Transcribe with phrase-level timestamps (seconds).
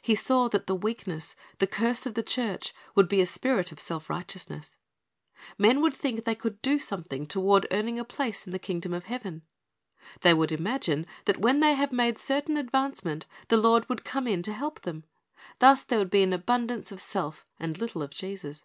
[0.00, 3.80] He saw that the weakness, the curse of the church, would be a spirit of
[3.80, 4.76] self righteousness.
[5.58, 9.06] Men would thinl: they could do something toward earning a place in the kingdom of
[9.06, 9.42] heaven.
[10.20, 14.42] They would imagine that when they had made certain advancement, the Lord would come in
[14.44, 15.02] to Til e Reward of Grace
[15.58, 15.58] 401 help them.
[15.58, 18.62] Thus there would be an abundance of self, and little of Jesus.